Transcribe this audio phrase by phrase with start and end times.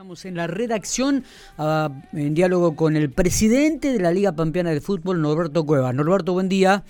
[0.00, 1.24] Estamos en la redacción
[1.58, 5.92] ah, en diálogo con el presidente de la Liga Pampeana de Fútbol, Norberto Cueva.
[5.92, 6.84] Norberto, buen día.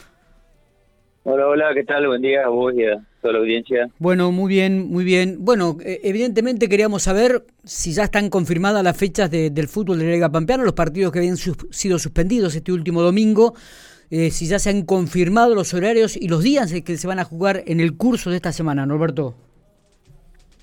[1.25, 2.07] Hola, hola, ¿qué tal?
[2.07, 3.91] Buen día a vos y a toda la audiencia.
[3.99, 5.39] Bueno, muy bien, muy bien.
[5.41, 10.13] Bueno, eh, evidentemente queríamos saber si ya están confirmadas las fechas del fútbol de la
[10.13, 13.55] Liga Pampeana, los partidos que habían sido suspendidos este último domingo,
[14.13, 17.25] eh, si ya se han confirmado los horarios y los días que se van a
[17.25, 19.35] jugar en el curso de esta semana, Norberto.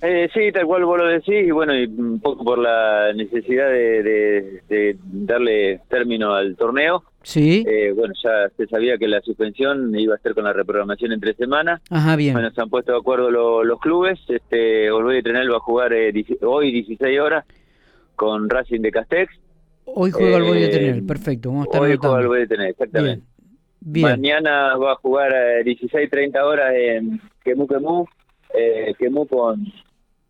[0.01, 3.67] Eh, sí, tal cual vos lo decís, y bueno, y un poco por la necesidad
[3.67, 7.03] de, darle término al torneo.
[7.23, 7.65] Sí.
[7.67, 11.33] Eh, bueno, ya se sabía que la suspensión iba a ser con la reprogramación entre
[11.33, 11.81] semanas.
[11.89, 12.33] Ajá, bien.
[12.33, 13.31] Bueno, se han puesto de acuerdo
[13.63, 14.19] los clubes.
[14.29, 17.45] Este, Olvede Trenel va a jugar eh, hoy 16 horas
[18.15, 19.33] con Racing de Castex.
[19.85, 21.49] Hoy juega el de Trenel, perfecto.
[21.49, 23.25] Vamos a estar hoy juega el de Trenel, exactamente.
[23.79, 24.09] Bien.
[24.09, 28.05] Mañana va a jugar a 16-30 horas en Quemú Quemú,
[28.53, 29.65] eh, Quemú con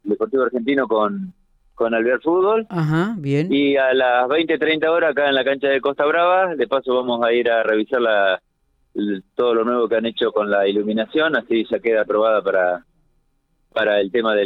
[0.08, 1.34] Deportivo Argentino con,
[1.76, 2.66] con Albert Fútbol.
[2.70, 3.52] Ajá, bien.
[3.52, 6.96] Y a las 20, 30 horas acá en la cancha de Costa Brava, de paso
[6.96, 8.42] vamos a ir a revisar la,
[9.36, 12.84] todo lo nuevo que han hecho con la iluminación, así ya queda aprobada para
[13.78, 14.44] para el tema de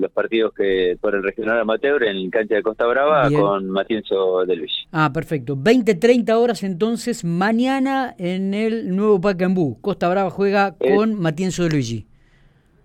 [0.00, 4.56] los partidos que por el regional amateur en cancha de Costa Brava con Matienzo de
[4.56, 4.72] Luis.
[4.90, 5.54] Ah, perfecto.
[5.54, 9.78] 20, 30 horas entonces mañana en el nuevo Pacaembú.
[9.82, 12.06] Costa Brava juega con Matienzo de Luigi.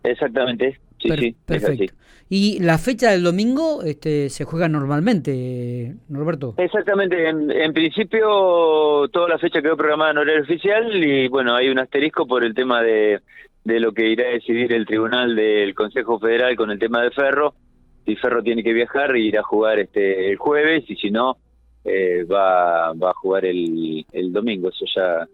[0.03, 0.78] Exactamente.
[1.06, 1.94] Sí, perfecto.
[2.28, 6.56] ¿Y la fecha del domingo este, se juega normalmente, Norberto?
[6.58, 7.30] Exactamente.
[7.30, 12.25] En, principio, toda la fecha quedó programada en horario oficial y, bueno, hay un asterisco
[12.25, 13.20] por el tema de,
[13.64, 17.12] de lo que irá a decidir el Tribunal del Consejo Federal con el tema de
[17.12, 17.53] Ferro.
[18.06, 21.38] Si Ferro tiene que viajar, irá a jugar este el jueves y si no,
[21.84, 24.69] eh, va, va a jugar el, el domingo.
[24.69, 25.28] Eso ya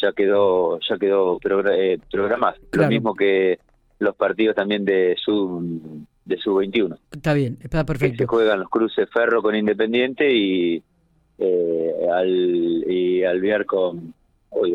[0.00, 1.38] ya quedó ya quedó
[1.72, 2.56] eh, programado.
[2.72, 3.58] Lo mismo que
[3.98, 6.98] los partidos también de su de su 21.
[7.12, 8.24] Está bien, está perfecto.
[8.24, 10.82] se juegan los cruces Ferro con Independiente y
[11.38, 14.14] eh, al y Alvear con
[14.50, 14.74] hoy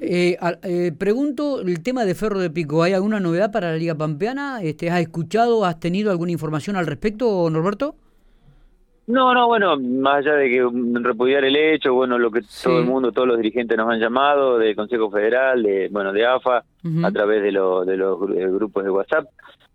[0.00, 3.94] eh, eh, pregunto el tema de Ferro de Pico, ¿hay alguna novedad para la Liga
[3.94, 4.62] Pampeana?
[4.62, 7.96] Este, ¿Has escuchado, has tenido alguna información al respecto, Norberto?
[9.06, 10.68] No, no, bueno, más allá de que
[11.00, 14.58] repudiar el hecho, bueno, lo que todo el mundo, todos los dirigentes nos han llamado,
[14.58, 16.62] del Consejo Federal, de bueno, de AFA,
[17.04, 19.26] a través de, de los grupos de WhatsApp.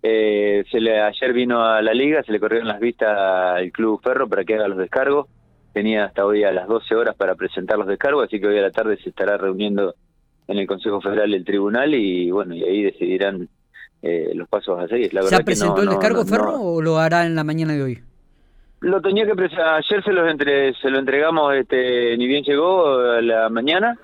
[0.02, 4.00] Eh, se le, ayer vino a la liga, se le corrieron las vistas al Club
[4.02, 5.28] Ferro para que haga los descargos.
[5.74, 8.62] Tenía hasta hoy a las 12 horas para presentar los descargos, así que hoy a
[8.62, 9.96] la tarde se estará reuniendo
[10.48, 13.50] en el Consejo Federal el tribunal y bueno, y ahí decidirán
[14.02, 15.14] eh, los pasos a seguir.
[15.14, 18.00] La ¿Se presentó el descargo Ferro o lo hará en la mañana de hoy?
[18.80, 23.22] Lo tenía que ayer se los entre se lo entregamos este ni bien llegó a
[23.22, 23.98] la mañana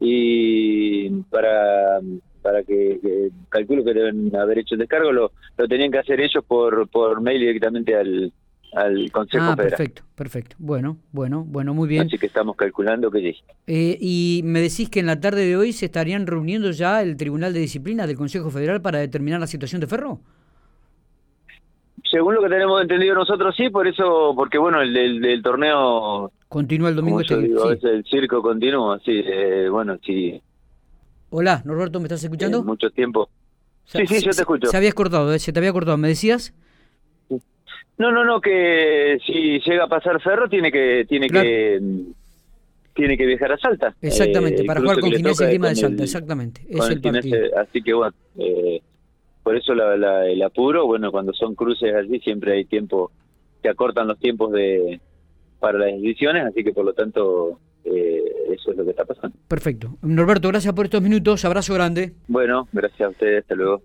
[0.00, 2.00] y para
[2.42, 6.44] para que, calculo que deben haber hecho el descargo lo, lo tenían que hacer ellos
[6.46, 8.32] por por mail directamente al
[8.74, 10.56] al Consejo ah, perfecto, perfecto.
[10.58, 12.06] Bueno, bueno, bueno, muy bien.
[12.06, 13.34] Así que estamos calculando que.
[13.66, 17.16] Eh, y me decís que en la tarde de hoy se estarían reuniendo ya el
[17.16, 20.20] Tribunal de Disciplina del Consejo Federal para determinar la situación de Ferro.
[22.10, 26.32] Según lo que tenemos entendido nosotros, sí, por eso, porque bueno, el del torneo...
[26.48, 30.40] Continúa el domingo este digo, el circo continúa, sí, eh, bueno, sí.
[31.30, 32.64] Hola, Norberto, ¿me estás escuchando?
[32.64, 33.28] mucho tiempo.
[33.84, 34.70] sí, sí, yo te escucho.
[34.70, 35.38] Se había cortado, ¿eh?
[35.38, 36.54] se te había cortado, ¿me decías?
[37.98, 41.80] No, no, no, que si llega a pasar Ferro tiene que tiene que
[42.94, 43.94] tiene que viajar a Salta.
[44.00, 46.62] Exactamente, eh, para jugar con Ginés y Lima de Salta, exactamente.
[46.68, 47.38] Es el partido.
[47.58, 48.80] Así que bueno, eh,
[49.42, 53.10] por eso el apuro, bueno, cuando son cruces así siempre hay tiempo,
[53.62, 55.00] se acortan los tiempos de
[55.58, 58.22] para las decisiones, así que por lo tanto eh,
[58.52, 59.36] eso es lo que está pasando.
[59.48, 59.96] Perfecto.
[60.02, 62.12] Norberto, gracias por estos minutos, abrazo grande.
[62.28, 63.76] Bueno, gracias a ustedes, hasta luego.